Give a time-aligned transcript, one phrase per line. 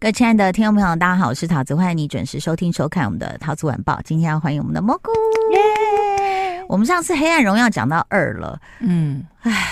[0.00, 3.98] 各位亲爱的听众朋友，大家好，我是桃子，欢迎你准时收听收看我们的桃子晚报。
[4.04, 5.10] 今天要欢迎我们的蘑菇
[5.52, 6.64] 耶！
[6.68, 9.70] 我们上次《黑暗荣耀》讲到二了，嗯，唉，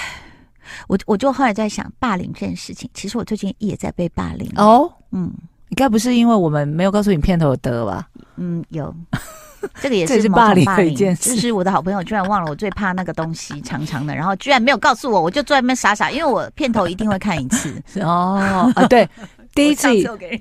[0.88, 4.92] 我我就后来在想，霸凌这件事情，其实我最近也在被霸凌哦。
[5.12, 5.32] 嗯，
[5.68, 8.08] 应该不是因为我们没有告诉你片头的吧？
[8.34, 8.92] 嗯，有，
[9.80, 11.36] 这个也是某种霸凌的一件事。
[11.36, 17.80] 就是我的好朋友居然忘了我最怕那个东西长长的，然后居然没有告诉我，我就坐在那边傻傻，因为我片头一定会看一次。
[18.02, 19.08] 哦啊，对。
[19.56, 19.88] 第一次，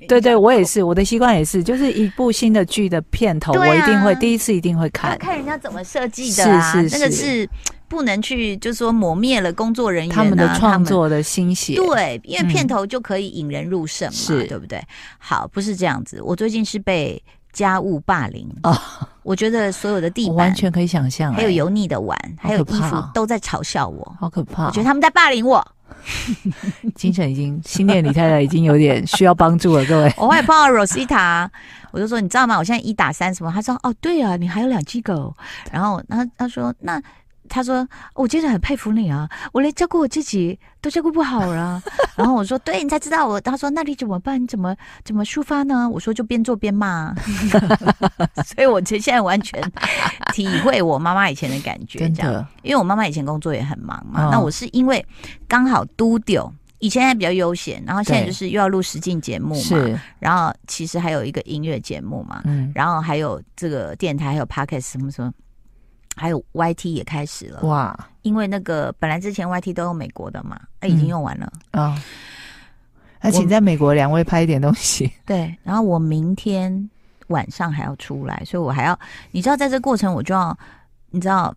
[0.06, 7.48] 对对，我也是，我的习惯也是，就是一部新的剧的片头，我一定会第一次一定会看，看人家怎么设计的啊，那个是。
[7.88, 11.76] 不能去，就是说磨灭了工作人员他们的创作的心血。
[11.76, 14.44] 对，因为片头就可以引人入胜嘛，是。
[14.48, 14.82] 对不对？
[15.18, 17.22] 好，不是这样子，我最近是被
[17.52, 18.44] 家务霸凌。
[18.64, 18.76] 哦，
[19.22, 25.64] 我觉得所有的地板完全可以想象，还有油腻的碗，还有衣服都在嘲笑我，好可怕，我觉得他们在霸凌我。
[26.94, 30.12] 精神已经，新店李太太已经有点需要帮助了，各位。
[30.18, 31.48] 我还碰到 Rosita，
[31.90, 32.58] 我就说你知道吗？
[32.58, 33.50] 我现在一打三什么？
[33.52, 35.34] 他说哦，对啊，你还有两只狗。
[35.70, 37.02] 然后，然后他说那。
[37.46, 41.82] 他说：“我真的很佩服你啊，我连照顾我自己都照顾不好了。
[42.16, 44.42] ”然后我说：“对，你才知道我。”他说：“那你怎么办？
[44.42, 47.14] 你怎么怎么抒发呢？”我说：“就边做边骂。
[48.44, 49.60] ”所以，我其实现在完全
[50.32, 52.46] 体会我妈妈以前的感觉，这样。
[52.62, 54.28] 因为我妈妈以前工作也很忙嘛。
[54.30, 55.04] 那我是因为
[55.48, 65.32] 刚好都丢，以前还比较悠闲，然后现在就是又要录实境节目嘛，然后其实还有一个音乐节目嘛，嗯然后还有这个电台，还有 Podcast 什么什么。
[66.16, 67.94] 还有 YT 也开始了哇！
[68.22, 72.02] 因为那个本来之前 YT 都用美国的嘛，那、嗯、已经用完了啊。
[73.20, 75.12] 那、哦、请在美国两位拍一点东西。
[75.24, 76.90] 对，然后我明天
[77.28, 78.98] 晚上还要出来，所以我还要，
[79.30, 80.58] 你知道，在这过程我就要，
[81.10, 81.54] 你知道，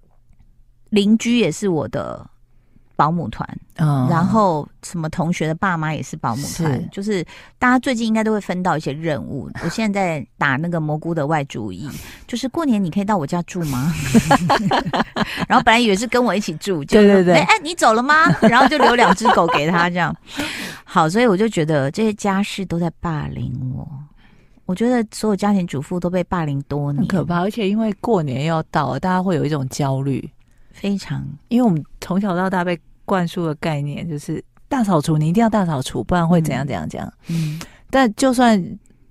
[0.90, 2.30] 邻居也是我的。
[3.00, 3.48] 保姆团，
[3.78, 7.24] 嗯，然后什么同学的爸妈也是保姆团，是就是
[7.58, 9.50] 大家最近应该都会分到一些任务。
[9.64, 11.90] 我现在在打那个蘑菇的外主意，
[12.28, 13.94] 就是过年你可以到我家住吗？
[15.48, 18.30] 然后本来以为是跟我一起住，就对对对，哎，你走了吗？
[18.42, 20.14] 然后就留两只狗给他，这样
[20.84, 23.88] 好，所以我就觉得这些家事都在霸凌我。
[24.66, 27.40] 我觉得所有家庭主妇都被霸凌多年，很可怕。
[27.40, 30.30] 而且因为过年要到了，大家会有一种焦虑，
[30.74, 32.78] 非常，因为我们从小到大被。
[33.10, 37.12] 灌输的概念就是大扫除，你一定要大扫除，不然会怎样怎样怎样。
[37.28, 37.60] 嗯，
[37.90, 38.56] 但就算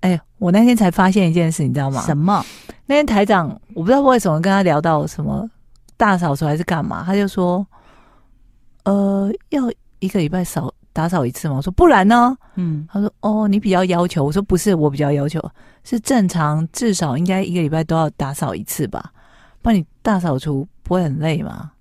[0.03, 2.00] 哎、欸，我那天才发现一件事，你知道吗？
[2.03, 2.44] 什么？
[2.86, 5.50] 那天台长，我不知道为什么跟他聊到什么
[5.97, 7.66] 大扫除还是干嘛，他就说，
[8.84, 9.64] 呃，要
[9.98, 11.56] 一个礼拜扫打扫一次吗？
[11.56, 12.36] 我说不然呢？
[12.54, 15.42] 嗯，他说哦，你比较要求，我说不是，我比较要求
[15.82, 19.12] 是正常，至少应该一个礼拜都要打扫一次吧，
[19.60, 21.72] 不然你大扫除不会很累吗？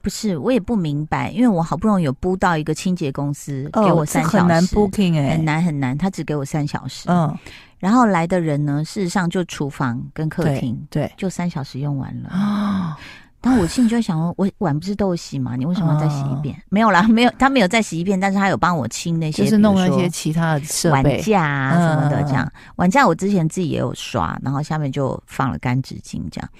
[0.00, 7.08] 不是，我也不明白，因为我好不容易有拨到一个清洁公司，给我三小时，很难 booking 哎，很难很难，他只给我三小时。
[7.08, 7.36] 嗯，
[7.78, 12.98] 然后来的人呢，事实上就厨房跟客厅，对，就三小时用完了啊。
[13.40, 15.54] 然后我心里就在想说，我碗不是都有洗吗？
[15.54, 16.60] 你为什么要再洗一遍？
[16.70, 26.50] 没有啦，没有，他没有再洗一遍，但是他有帮我清那些，就是弄那些其他的设备，碗架啊什么的，这样碗架我之前自己也有刷，然后下面就放了干纸巾这样，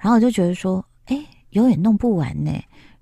[0.00, 1.20] 然后我就觉得说，哎，
[1.50, 2.52] 永远弄不完呢。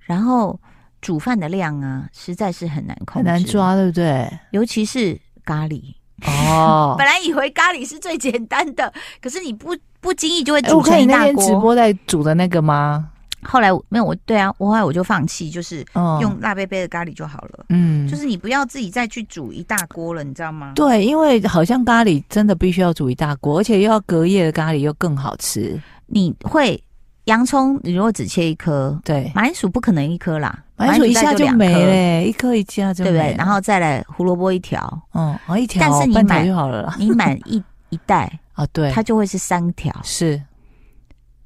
[0.07, 0.59] 然后
[1.03, 4.29] 煮饭的量啊，实在是很难控制，很难抓，对不对？
[4.53, 5.83] 尤其是咖喱
[6.27, 6.95] 哦。
[6.99, 10.93] 本来以为咖喱是最简单的，可是你不不经意就会煮成一大锅。
[10.93, 13.11] 我看你那天直播在煮的那个吗？
[13.43, 15.85] 后来没有，我对啊，我后来我就放弃，就是
[16.21, 17.67] 用辣杯杯的咖喱就好了。
[17.69, 20.73] 嗯，就是你不要自己再去煮一大锅了，你知道吗？
[20.75, 25.81] 对，因为好像咖喱真的必须要煮一大锅，而且又要隔夜的咖喱又更好吃。
[26.07, 26.83] 你会。
[27.27, 33.35] 洋葱，你如果只切一颗，对，马铃薯不可能一颗啦，马铃薯一下就没了，一颗一下就没，对不对？
[33.37, 37.61] 然后再来胡萝卜一条，嗯，哦一条，但是你买就好了， 你买一
[37.91, 40.41] 一袋啊，对，它就会是三条，是，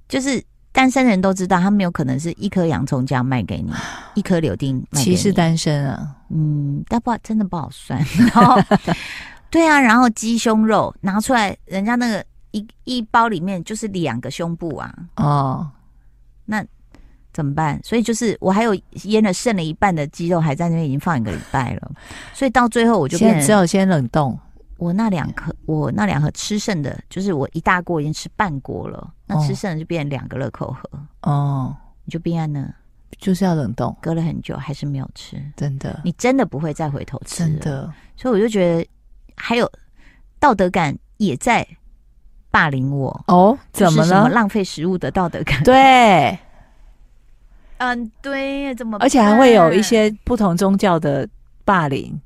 [0.07, 3.73] 就是单身人都知道，他没有可能是一颗洋葱这样卖给你，
[4.15, 8.61] 一颗柳丁，其实单身啊，嗯，但不真的不好算，然后
[9.49, 12.23] 对啊，然后鸡胸肉拿出来，人家那个。
[12.53, 14.95] 一一包里面就是两个胸部啊！
[15.17, 15.71] 哦，
[16.47, 16.65] 那
[17.33, 17.81] 怎么办？
[17.85, 18.75] 所以就是我还有
[19.05, 21.93] 腌了剩了一半的鸡肉，还在那边已经放一个礼拜了。
[22.35, 24.39] 所以到最后我就现在只有先冷冻。
[24.79, 29.13] 我那两颗，我那两盒吃剩的，就是我一大锅已经吃半锅了。
[29.27, 30.91] 那吃剩的就变成两个乐扣盒。
[31.23, 32.75] 哦，你就变在那，
[33.19, 35.37] 就是要冷冻，隔了很久还是没有吃。
[35.55, 37.45] 真的，你真的不会再回头吃。
[37.45, 38.89] 真的，所以我就觉得
[39.37, 39.71] 还有
[40.39, 41.65] 道德感也在。
[42.51, 43.57] 霸凌我哦？
[43.73, 44.29] 怎么了？
[44.29, 45.63] 浪费食物的道德感？
[45.63, 46.39] 对，
[47.79, 48.99] 嗯，对，怎么？
[49.01, 51.29] 而且还会有一些不同宗教的
[51.65, 52.21] 霸凌，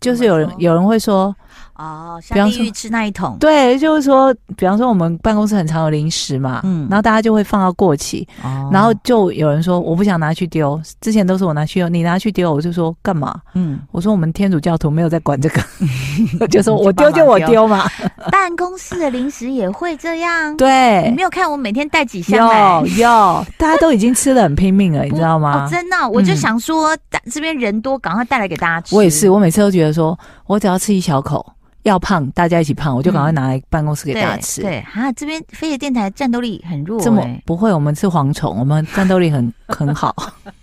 [0.00, 1.34] 就是有人有人会说，
[1.78, 13.38] 哦，像地狱吃那一桶，对，就是说，比方说我们办公室很常有零食嘛，嗯，然后大家就会放到过期，哦，然后就有人说我不想拿去丢，之前都是我拿去丢，你拿去丢，我就说干嘛？
[13.54, 15.62] 嗯，我说我们天主教徒没有在管这个，
[16.48, 17.86] 就说我丢就我丢嘛。
[18.30, 20.56] 办公室的零食也会这样？
[20.56, 22.80] 对，你没有看我每天带几箱来？
[22.80, 25.66] 有有，大家都已经吃的很拼命了， 你知道吗？
[25.66, 26.96] 哦，真的，我就想说，
[27.30, 28.94] 这边人多，赶快带来给大家吃。
[28.96, 31.44] 我也是，我每次都觉得说我只要吃一小口。
[31.86, 34.60] 要胖，大家一起胖，我就赶快拿来办公室给大家吃。
[34.60, 37.72] 嗯、对，对啊，这边飞碟电台战斗力很弱、欸，这么不会？
[37.72, 40.14] 我们吃蝗虫，我们战斗力很 很好。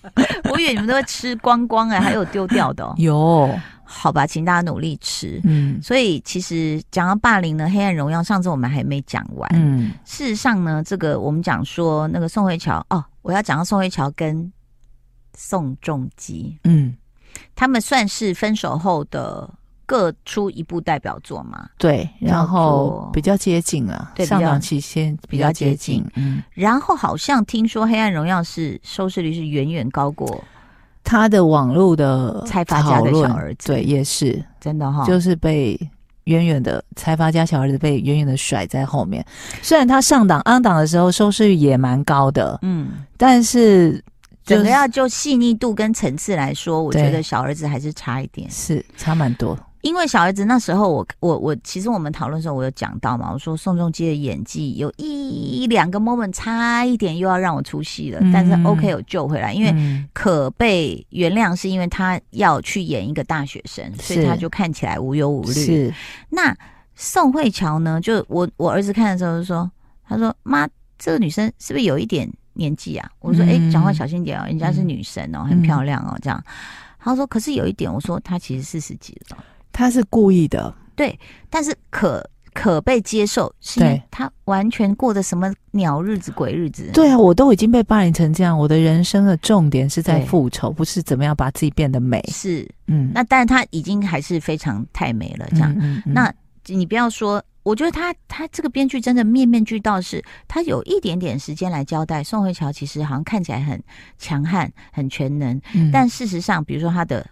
[0.52, 2.94] 我以为你们都会吃光光哎、欸，还有丢掉的、哦。
[3.00, 3.50] 有，
[3.86, 5.40] 好吧，请大家努力吃。
[5.46, 9.50] 嗯，所以其实讲到霸凌呢，《黑暗荣耀》上次我们还没讲完。
[9.54, 14.52] 嗯，事实上呢，这个我们讲说那个宋慧乔哦，我要讲到宋慧乔跟
[15.38, 16.94] 宋仲基，嗯，
[17.56, 19.50] 他们算是分手后的。
[19.86, 21.70] 各出一部代表作嘛？
[21.78, 26.04] 对，然后比较接近了，对，上档期先比较接近。
[26.16, 30.44] 嗯，然后好像听说《黑暗荣耀》是收视率是远远高过
[31.04, 35.78] 他的网络的财阀家的小儿子，对，也是真的哈，就是被
[36.24, 39.24] 远远的财阀家小儿子被远远的甩在后面。
[39.62, 44.02] 虽然他上档 on 档的时候收视率也蛮高的，嗯，但是
[44.46, 49.60] 整个要就细腻度跟层次来说，我觉得小儿子还是差一点，是差蛮多。
[49.84, 65.52] 因为小儿子那时候我，我我我，其实我们讨论的时候，我有讲到嘛，我说宋仲基的演技有一两个 moment 差一点又要让我出戏了，嗯、但是 OK 有救回来，因为可被原谅是因为他要去演一个大学生，所以他就看起来无忧无虑。
[65.52, 65.94] 是，
[66.30, 66.56] 那
[66.96, 68.00] 宋慧乔呢？
[68.00, 69.70] 就我我儿子看的时候就说，
[70.08, 70.66] 他说妈，
[70.98, 73.12] 这个女生是不是有一点年纪啊？
[73.20, 76.42] 我说哎，讲话小心点哦，人家是女神哦，很漂亮哦，这样。
[77.00, 79.38] 他说可是有一点，我说她其实四十几了。
[79.74, 82.24] 他是故意的，对，但是可
[82.54, 86.92] 可被接受，是因为他完全过的什么鸟日子、鬼日子？
[86.94, 92.22] 对啊，我都已经被霸凌成这样，我的人生的重点是在复仇，不是怎么样把自己变得美。
[92.32, 95.74] 是，嗯，那但是他已经还是非常太美了，这样。
[95.74, 96.32] 嗯嗯嗯，那
[96.68, 103.82] 你不要说，我觉得他他这个编剧真的面面俱到，是他有一点点时间来交代宋慧乔，其实好像看起来很
[104.20, 107.26] 强悍、很全能，嗯，但事实上，比如说他的。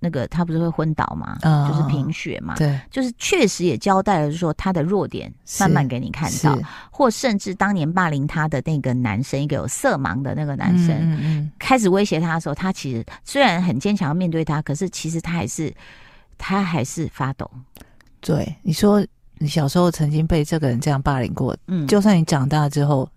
[0.00, 1.38] 那个他不是会昏倒吗？
[1.42, 2.56] 哦、就是贫血嘛。
[2.56, 6.58] 对，就是确实也交代了说他的弱点，慢慢给你看到，
[6.90, 15.72] 或甚至当年霸凌他的那个男生，一个有色盲的那个男生，嗯嗯、开始威胁他的时候，他其实虽然很坚强要面对他，可是其实他还是
[16.36, 17.50] 他还是发抖。
[18.20, 19.06] 对，你说
[19.38, 23.08] 你小时候曾经被这个人这样霸凌过，嗯，就算你长大之后。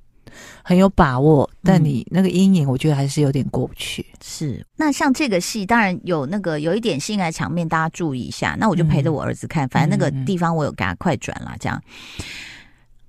[0.63, 4.01] 很有把握，但你那个阴影，我觉得还是有点过不去。
[4.01, 8.55] 嗯、是，那像这个戏，当然有那个有一点性爱场面，大家注意一下。
[8.59, 11.81] 那我就陪着我儿子看，嗯、反正那个地方我有给他快转了，这样。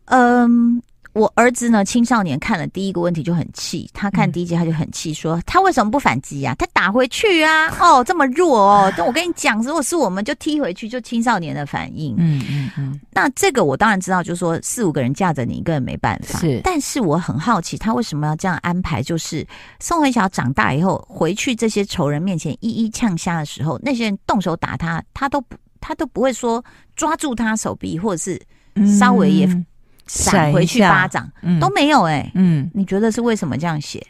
[0.07, 0.83] 嗯。
[1.15, 6.57] 我儿子呢，青少年看了第一个问题就很气，他看第一集他就很气，说他为什么不反击呀？
[6.59, 7.69] 他打回去啊！
[7.79, 8.93] 哦，这么弱哦！
[8.99, 12.17] 但我跟你讲，如果是我们就踢回去，就青少年的反应。
[12.19, 13.01] 嗯嗯嗯。
[13.13, 16.41] 那这个我当然知道，就是说四五个人架着你，一个人没办法。
[16.41, 19.01] 是，但是我很好奇，他为什么要这样安排？
[19.01, 19.47] 就是
[19.79, 26.65] 宋慧乔长大以后回去，这些仇人面前一一呛瞎的时候，那些人动手打他，他都不，他都不会说
[26.97, 28.43] 抓住他手臂，或者是
[28.99, 29.49] 稍微也。
[30.07, 34.05] 闪回去巴掌，嗯、都没有哎、欸，嗯，你觉得是为什么这样写？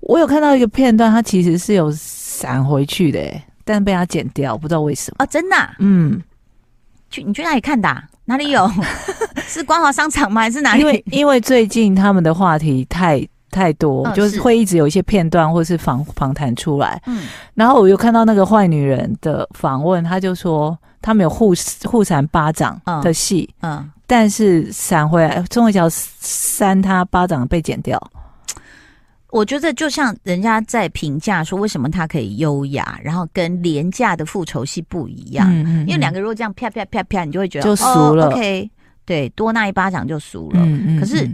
[0.00, 5.16] 我有看到一个片段，他其实是有闪回去的、欸，但被他剪掉，不知道为什么。
[5.18, 5.74] 啊，真的、啊？
[5.78, 6.20] 嗯，
[7.10, 8.04] 去你去哪里看的、啊？
[8.24, 8.70] 哪里有？
[9.46, 10.40] 是光华商场吗？
[10.40, 10.80] 还是哪里？
[10.80, 17.00] 因为因为最近他们的话题太太多，嗯、就是会一直有一些片段或是访访谈出来。
[17.06, 20.78] 嗯，然后我又看到那个坏女人的访问，他就说。
[21.02, 21.54] 他们有互
[21.84, 28.00] 互闪巴掌的戏，嗯，嗯，但是闪回来，钟慧乔扇他巴掌被剪掉。
[29.30, 35.48] 我觉得就像人家在评价说，为什么他可以优雅，然后跟廉价的复仇戏不一样？
[35.50, 38.26] 嗯，嗯，嗯，因为两个如果这样啪啪啪啪，你就会觉得就输了。
[38.26, 38.70] 哦、OK，
[39.04, 40.60] 对，多那一巴掌就输了。
[40.60, 41.00] 嗯，嗯嗯。
[41.00, 41.30] 可是。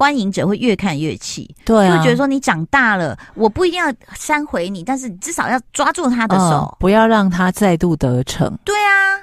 [0.00, 8.50] 观影者会越看越气，对、啊，就会觉得说你长大了，我不一定要扇回你，但是你至少要抓住他的手，哦、不要让他再度得逞。
[8.64, 9.20] 对啊，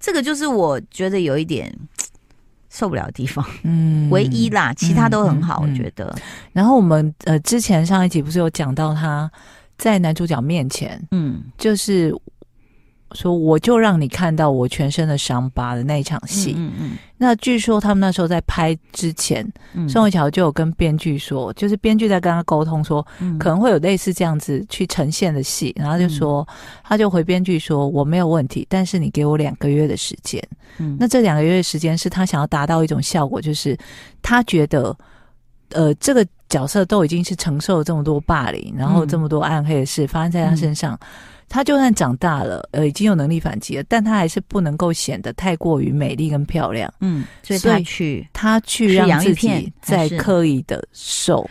[0.00, 1.72] 这个就是我觉得有一点
[2.70, 6.22] 受不了的地方，嗯，唯一啦，其他都很好，嗯、我觉得、嗯。
[6.54, 9.30] 然后我们呃之前上一集不是有讲到他
[9.78, 12.12] 在男主角面前，嗯，就是
[13.12, 16.54] 说我就让你看到我全身的伤疤的那一场戏。
[16.56, 16.90] 嗯嗯。
[17.16, 30.42] 那据说他们那时候在拍之前，嗯、宋慧乔就有跟编剧说，就是编剧在跟他沟通说，嗯、可能会有类似这样子去呈现的戏，然后就说，嗯、他就回编剧说我没有问题，但是你给我两个月的时间。
[30.78, 30.96] 嗯。
[30.98, 33.76] 那这两个月的时间是他想要达到一种效果，就是
[34.22, 34.96] 他觉得，
[35.70, 40.94] 呃，这个角色都已经是承受了这么多霸凌，然后这么多暗黑的事发生在他身上。
[40.94, 41.06] 嗯
[41.52, 46.90] 他就算长大了，呃，已经有能力反击了，但他还是不能够显得太过于美丽跟漂亮。
[47.00, 51.44] 嗯，所以他去，他去让自己再刻意的瘦，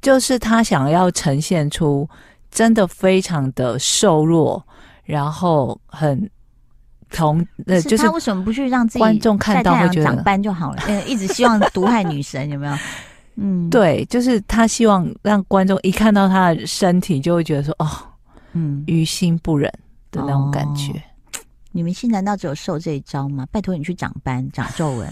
[0.00, 2.08] 就是他想要呈现出
[2.50, 4.64] 真的非常的瘦弱，
[5.04, 6.18] 然后很
[7.10, 10.82] 同呃，就是他为什么不去让自己观众看到会觉得长斑就好了？
[10.86, 12.72] 呃，一直希望毒害女神有没有？
[13.36, 17.86] 嗯，对，就是他希望让观众一看到他的身体，就会觉得说，哦，
[18.52, 19.70] 嗯，于心不忍
[20.10, 20.92] 的那种感觉。
[21.70, 23.46] 你明星难道只有瘦这一招吗？
[23.52, 25.06] 拜托你去长斑、长皱纹。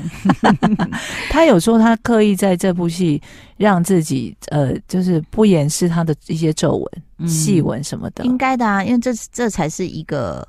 [1.28, 3.20] 他有说他刻意在这部戏
[3.58, 6.76] 让自己，呃，就是不掩饰他的一些皱
[7.18, 8.24] 纹、细纹什么的。
[8.24, 10.48] 应该的啊，因为这这才是一个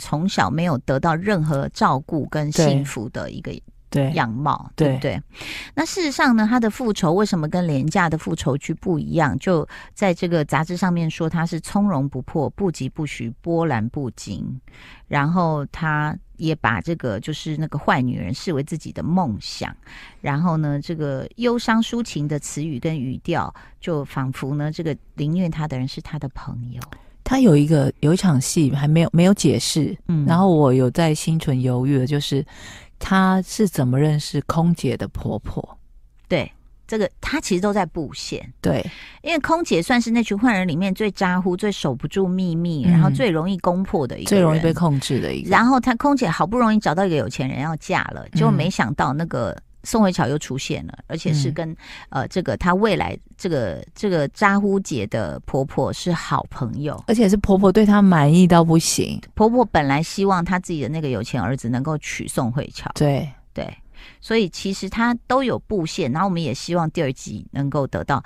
[0.00, 3.52] 从小没有得到任何照顾跟幸福的一个。
[3.92, 5.12] 对样貌，对不对？
[5.12, 5.22] 对，
[5.74, 9.38] 那事实上呢，他的复仇为什么跟廉价的复仇剧不一样？
[9.38, 14.60] 就在这个杂志上面说，他是从容不迫、不疾不徐、波澜不惊。
[15.06, 19.76] 然后他也把这个就是那个坏女人视为自己的梦想。
[20.22, 26.80] 然后呢，这个忧伤抒情的词语跟语调，就仿佛呢，这个凌虐他的人是他的朋友。
[27.22, 32.44] 他有一个有一场戏还没有没有解释，嗯，然后我有在心存犹豫的，就是。
[33.04, 35.76] 她是怎么认识空姐的婆婆？
[36.28, 36.50] 对，
[36.86, 38.48] 这个她其实都在布线。
[38.60, 38.82] 对，
[39.22, 45.50] 因为空姐算是那群坏人里面最咋呼、最守不住秘密，嗯、然后最容易攻破的一个，最容易被控制的一个。
[45.50, 49.60] 然后她空姐好不容易找到一个有钱人要嫁了，结果没想到那个。
[49.84, 51.76] 宋慧乔又出现了，而且是跟、嗯、
[52.10, 59.20] 呃这个她未来这个这个扎呼姐的婆婆是好朋友，而且是婆婆对她满意到不行。
[59.34, 63.76] 婆婆本来希望她自己的那个有钱儿子能够娶宋慧乔，对对，
[64.20, 68.22] 所以其实她都有布线，然后我们也希望第二集能够得到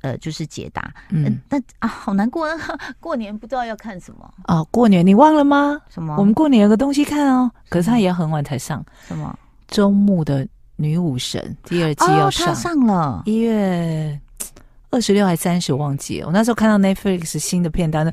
[0.00, 0.92] 呃就是解答。
[1.10, 2.48] 嗯，但啊好难过，
[2.98, 5.80] 过年不知道要看什么啊，过年你忘了吗？
[5.88, 6.16] 什么？
[6.18, 8.84] 我们过年有个东西看哦，可是它也很晚才上。
[9.06, 9.38] 什么？
[9.68, 10.46] 周末的。
[10.76, 14.20] 女武神第二季要上，哦、上了一月
[14.90, 16.26] 二十六还三十，忘记了。
[16.26, 18.12] 我那时候看到 Netflix 新的片单的，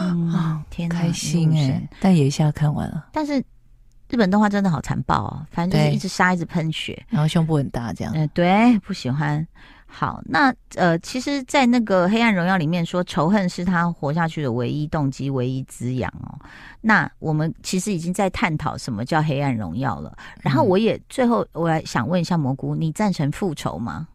[0.00, 1.88] 嗯、啊，天哪，开心哎、欸！
[2.00, 3.06] 但也一下看完了。
[3.12, 3.42] 但是
[4.08, 8.12] 日本动画真的好残暴哦，反正就是一直杀，一直喷血，然后胸部很大，这样。
[8.14, 9.46] 嗯、呃，对，不喜欢。
[9.98, 16.38] 好，那呃，其实，在那个《黑暗荣耀》里面说，仇恨是他活下去的唯一动机、唯一滋养哦。
[16.82, 20.14] 那我们其实已经在探讨什么叫黑暗荣耀了。
[20.42, 24.06] 然后，我也最后我来想问一下蘑菇，你赞成复仇吗？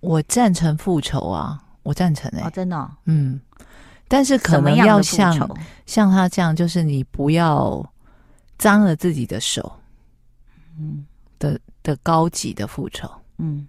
[0.00, 3.40] 我赞成复仇啊，我赞成哎、欸，哦，真的、哦，嗯，
[4.08, 5.32] 但是可能要像
[5.86, 7.88] 像他这样，就是你不要
[8.58, 9.72] 脏了自己的手，
[10.76, 11.06] 嗯
[11.38, 13.64] 的的高级的复仇，嗯。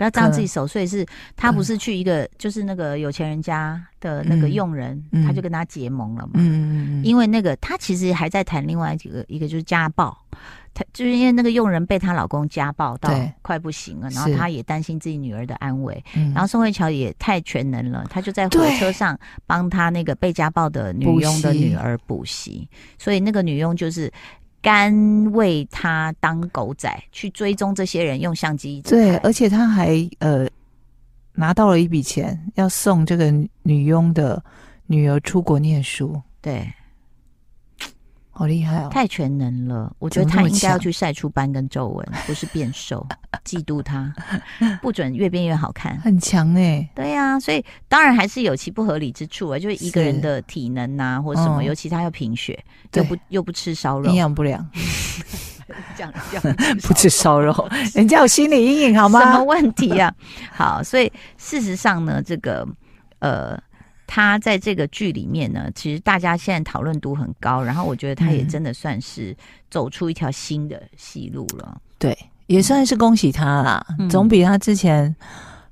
[0.00, 1.04] 不要脏自己手，所以是
[1.36, 6.32] 他不是去一个就是那个有钱人家的那个佣人，嗯、他就跟他结盟了嘛。
[6.36, 10.16] 嗯嗯嗯，因为那个他其实还在谈另外几个，一个就是家暴，
[10.72, 16.02] 他就是因为那个佣人被她老公家暴到快不行了，然后他也担心自己女儿的安危。
[16.32, 22.66] 然后宋慧乔也太全能了，她就在火车上帮他那个被家暴的女佣的女儿补习，
[22.96, 24.10] 所以那个女佣就是。
[24.62, 28.82] 甘为他当狗仔去追踪这些人，用相机。
[28.82, 30.46] 对，而且他还呃
[31.32, 34.42] 拿到了一笔钱，要送这个女佣的
[34.86, 36.20] 女儿出国念书。
[36.40, 36.66] 对。
[38.40, 38.88] 好厉害哦！
[38.90, 43.06] 太全能了，我觉得他应该要去晒出斑跟皱纹， 不是变瘦。
[43.44, 44.10] 嫉妒他，
[44.80, 46.90] 不准越变越好看，很强哎、欸。
[46.94, 52.58] 对呀、啊，所以当然还是有其不合理之处啊，就是一个人的体能呐、啊，或者什么，哦、尤其他要贫血，
[52.94, 54.66] 又不又不吃烧肉，营养不良。
[55.94, 59.20] 这样这样不吃烧肉，人家有心理阴影好吗？
[59.20, 60.06] 什么问题呀、
[60.50, 60.78] 啊？
[60.78, 62.66] 好，所以事实上呢，这个
[63.18, 63.60] 呃。
[64.12, 69.36] 他在这个剧里面呢，其实大家现在讨论度很高，然后我觉得他也真的算是
[69.70, 71.74] 走出一条新的戏路了。
[71.76, 75.14] 嗯、对，也算是恭喜他啦，嗯、总比他之前，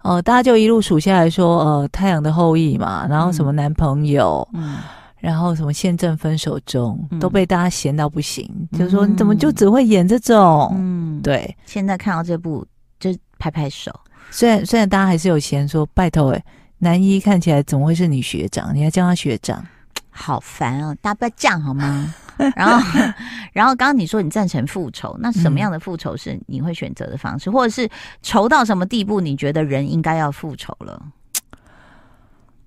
[0.02, 4.76] 呃，大家就一路数下来说，呃，《太阳的后裔》嘛，然后什么男朋友，嗯，
[5.18, 10.72] 然后什么现正分手中，嗯、都被大家嫌到不行，嗯、就是说你怎么就只会演这种？
[10.78, 11.56] 嗯，对。
[11.66, 12.64] 现在看到这部
[13.00, 13.92] 就拍拍手，
[14.30, 16.44] 虽然虽然大家还是有嫌说，拜托哎。
[16.78, 18.74] 男一看起来怎么会是你学长？
[18.74, 19.64] 你还叫他学长？
[20.10, 22.12] 好烦哦，大家不要这样好吗？
[22.56, 23.00] 然后，
[23.52, 27.88] 然后刚刚你说你赞成复仇，那什么样的复仇是你会选择的方式，嗯、或者是
[28.22, 31.00] 仇到什么地步，你觉得人应该要复仇了？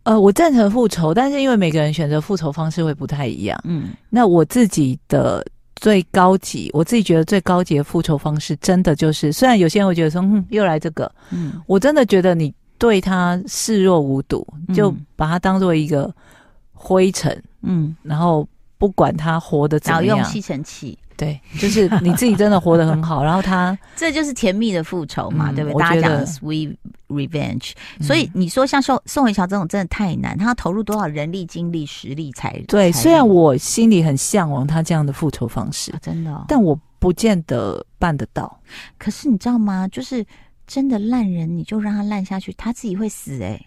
[0.03, 3.59] 呃，我赞成复仇，但是因为每个人选择复仇方式会不太一样。
[3.65, 16.13] 嗯，那我自己的最高级，我自己觉得最高级的复仇方式，真的就是，虽然有些人会觉得说，嗯，又来这个，嗯，我真的觉得你对他视若无睹，就把他当做一个
[16.73, 18.45] 灰尘，嗯，然后。
[18.81, 25.79] 不管他活得怎么样，用吸尘器，对，就是你自己真的活得很好，然后他 这就是甜蜜的复仇嘛，嗯、对不对？
[25.79, 26.75] 大家讲 sweet
[27.07, 32.91] revenge，、嗯、所以你说像宋宋慧乔这种真的太难，他要投入多少人力、精力、实力才对？
[32.91, 38.59] 虽然我心里很向往他这样的复仇方式，啊、真的、哦，但我不见得办得到。
[38.97, 39.87] 可是你知道吗？
[39.89, 40.25] 就是
[40.71, 43.65] 真的烂人，你就让他烂下去，他自己会死哎、欸。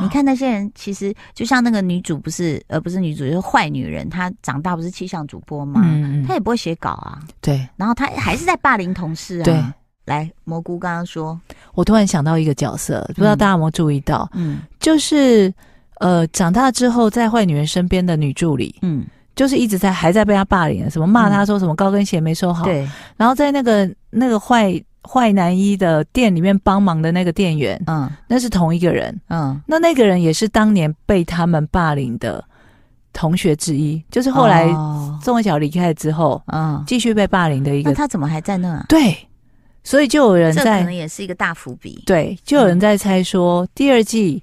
[0.00, 4.08] 你看那些人，其实就像那个女主，不是，呃不是女主，就是坏女人。
[4.08, 5.82] 她长大不是气象主播嘛？
[5.84, 7.20] 嗯，她也不会写稿啊。
[7.42, 9.44] 对，然后她还是在霸凌同事啊。
[9.44, 9.62] 对，
[10.06, 11.38] 来，蘑菇刚刚说，
[11.74, 14.26] 我突然想到一个角色，不知道大家有没有注意到？
[14.32, 15.52] 嗯，就是
[15.98, 19.04] 呃，长大之后在坏女人身边的女助理，嗯，
[19.36, 22.88] 就是一直在还在被她霸凌，什么骂她说什么高跟鞋没收好，对，
[23.18, 24.82] 然后在那个那个坏。
[25.06, 32.42] 坏男一的店里面帮忙的那个店员，嗯，那是同一个人，嗯，那那个人也是当年被他们霸凌的
[33.12, 34.66] 同学之一，就是后来
[35.22, 37.90] 宋慧乔离开了之后，嗯，继续被霸凌的一个。
[37.90, 38.86] 那他怎么还在那啊？
[38.88, 39.14] 对，
[39.82, 42.02] 所以就有人在，可能也是一个大伏笔。
[42.06, 44.42] 对，就有人在猜说第二季，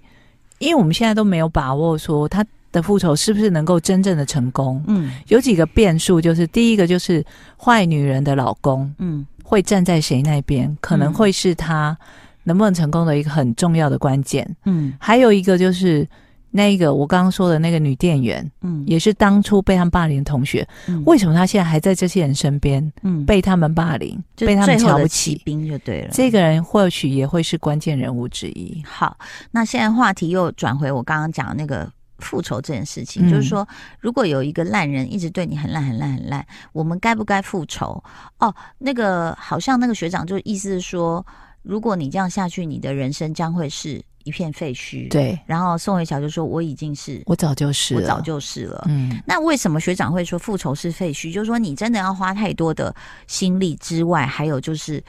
[0.60, 4.82] 因为我们现在都没有把握说他的复仇是不是能够真正的成功。
[4.88, 7.26] 嗯，有几个变数，就是第一个就是
[7.58, 9.26] 坏女人的老公，嗯。
[9.52, 11.98] 会站在谁那边，可能会是他
[12.44, 14.50] 能不能成功的一个很重要的关键。
[14.64, 16.08] 嗯，还有一个就是
[16.52, 20.66] 那个我刚刚说的那个女店员，嗯，也是当初被他们霸凌的同学。
[20.88, 22.90] 嗯，为什么他现在还在这些人身边？
[23.02, 26.10] 嗯，被他们霸凌，被他们瞧不起，兵就对了。
[26.14, 28.82] 这个人或许也会是关键人物之一。
[28.88, 29.18] 好，
[29.52, 31.92] 那现在话题又转回我刚刚讲的那个。
[32.22, 33.68] 复仇这件事情，嗯、就是说，
[34.00, 38.02] 如果有一个烂人一直对你很烂、很烂、很烂，我们该不该复仇？
[38.40, 41.26] 哦，那个好像那个学长就意思是说，
[41.64, 45.10] 如果你这样下去，你的人生将会是一片废墟。
[45.10, 45.38] 对。
[45.46, 49.22] 然后宋慧乔就说：“我已经是，我早就是，我早就是了。”嗯。
[49.26, 51.34] 那为什么学长会说复仇是废墟？
[51.34, 52.96] 就是说，你真的要花太多的
[53.28, 55.04] 心力之外，还有就是，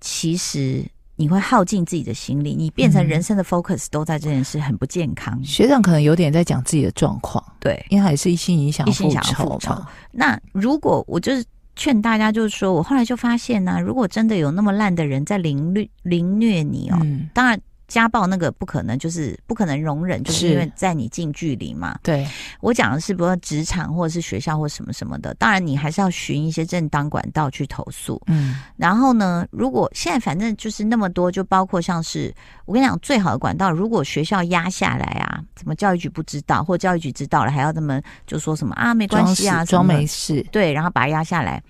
[0.00, 0.84] 其实。
[1.22, 5.38] 你会耗尽自己的心力，你变成人生的 focus 都在这件事，很不健康。
[5.38, 9.72] 嗯、学长可能有点在讲自己的状况，对，因为还是一心影响一心想复仇。
[10.10, 11.44] 那如果我就是
[11.76, 17.56] 劝大家，就是说我后来就发现呢、啊，如果真的有那么烂的人在凌虐凌虐你哦，嗯、当然。
[17.92, 21.98] 家暴那个不可能，就是不可能容忍，就是因为在你近距离嘛。
[22.02, 22.26] 对，
[22.60, 28.18] 我讲的是，比如说职场或者是学校或什么什么的，当然你还是要寻一些正当管道去投诉。
[28.28, 41.62] 嗯，然后呢，如果现在反正就是那么多，就包括像是我跟你讲，最好的管道，如果学校压下来啊，怎么教育局不知道，或教育局知道了，还要这么就说什么啊，没关系啊，装没事，对，然后把它压下来。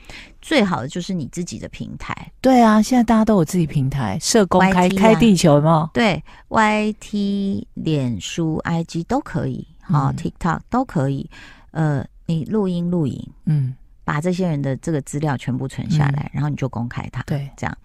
[0.43, 5.89] 最好的就是你自己的平台，对啊，现在大家都有自己平台，社工开、啊、开地球有没有？
[5.95, 11.31] 对，YT、脸书、IG 都可以，好、嗯、TikTok 都可以。
[11.71, 13.75] 呃，你录音录影，嗯。
[14.13, 17.23] 把这些人的这个资料全部存下来，嗯、然后你就公开它。
[17.23, 17.79] 对，这样。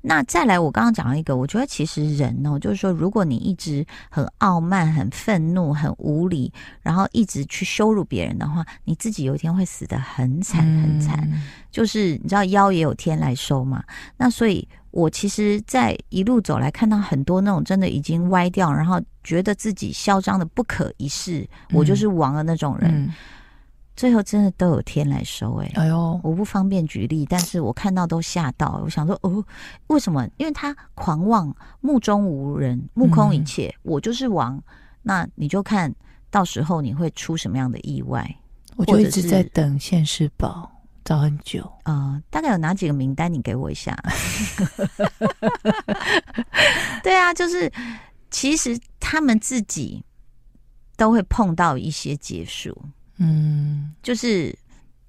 [0.00, 11.20] 那再来，我刚刚讲了一个，我觉得其实人呢，就是说，如果你一直很傲慢、很愤怒、很无理，然后一直去羞辱别人的话，你自己有一天会死得很惨很惨。
[11.30, 13.84] 嗯、就是你知道，妖也有天来收嘛。
[14.16, 22.90] 那所以，我其实，在一路走来，看到很多那种真的已经歪掉，然后觉得自己嚣张的不可一世，嗯、我就是王的那种人。
[22.90, 23.12] 嗯
[23.96, 25.82] 最后真的都有天来收哎、欸！
[25.82, 28.80] 哎呦，我不方便举例，但是我看到都吓到。
[28.82, 29.44] 我想说，哦，
[29.86, 30.28] 为什么？
[30.36, 34.60] 因为他狂妄，目中无人，目空一切，嗯、我就是王。
[35.02, 35.94] 那你就看
[36.30, 38.36] 到时候你会出什么样的意外？
[38.76, 40.68] 我就一直在等现世报，
[41.04, 42.22] 找很久啊、呃。
[42.30, 43.32] 大概有哪几个名单？
[43.32, 43.96] 你给我一下。
[47.04, 47.70] 对啊，就是
[48.30, 50.02] 其实他们自己
[50.96, 52.76] 都会碰到一些结束。
[53.18, 54.56] 嗯，就是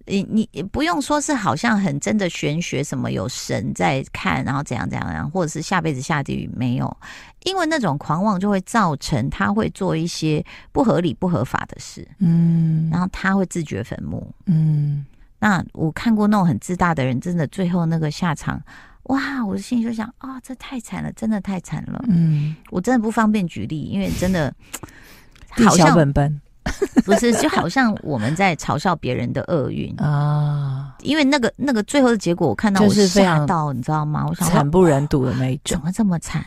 [0.05, 6.97] 你你不用说是好像很真的玄学什么有神在看，然后怎样怎样样，或者是下辈子下地狱没有，
[7.43, 15.03] 因为那种狂妄就会造成他会做一些不合理不合法的事，嗯，然后他会自掘坟墓，嗯，
[15.39, 18.61] 那我看过那种很自大的人，真的最后那个下场，
[19.05, 24.53] 哇，我的心里就想啊、哦，这太惨了，真的太惨了，嗯，我真的不方便举例，因为真的
[25.49, 26.41] 好像本本。
[27.05, 34.25] 不是，就好像我们在嘲笑别人的厄运 啊，因为那个那个最后的结果，我看到我是吓到，你知道吗？
[34.27, 36.43] 我想惨不忍睹的那一种，怎么这么惨？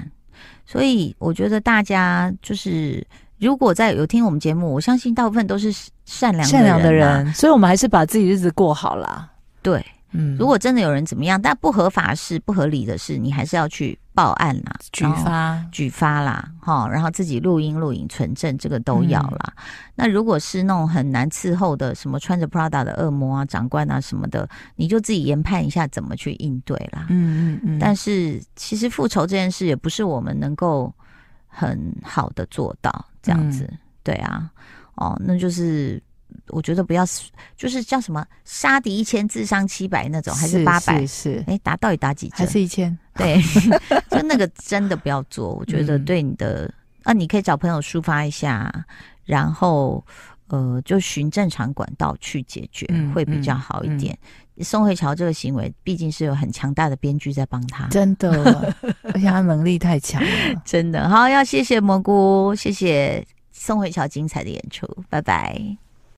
[0.66, 3.07] 所以我觉得大家就是，
[3.38, 5.73] 如果在有听我们节目，我相信大部分都是
[6.05, 9.31] 善良善良的人，所以我们还是把自己日子过好了。
[9.62, 9.85] 对。
[10.12, 19.52] 嗯，如果真的有人怎么样，但不合法事、不合理的事，你还是要去报案啦，举发、举发啦，哈，然后自己录音、录影、存证，这个都要啦。
[19.54, 19.62] 嗯、
[19.94, 27.07] 那如果是那种很难伺候的，什么穿着 Prada 的恶魔啊、长官啊什么的，你就自己研判一下怎么去应对啦。
[27.11, 27.78] 嗯嗯嗯。
[27.78, 30.92] 但是其实复仇这件事也不是我们能够
[31.46, 32.90] 很好的做到
[33.22, 34.50] 这样子，嗯、对啊，
[34.96, 36.02] 哦，那就是。
[36.50, 37.04] 我觉得不要，
[37.56, 41.06] 就是叫什么杀敌一千自伤七百那种，还是八百？
[41.06, 42.37] 是哎，打到底打几折？
[42.38, 42.96] 还是一千？
[43.14, 43.40] 对，
[44.11, 45.52] 就那个真的不要做。
[45.54, 46.72] 我觉得对你的、嗯、
[47.04, 48.72] 啊，你可以找朋友抒发一下，
[49.24, 50.04] 然后
[50.48, 54.16] 呃，就循正常管道去解决，嗯、会比较好一点。
[54.56, 61.08] 嗯、宋慧乔这个行为毕竟是有很强大的编剧在帮他，真的，而且他能力太强了， 真的。
[61.08, 65.88] 好，要谢谢蘑菇，谢谢宋慧乔精彩的演出，拜拜。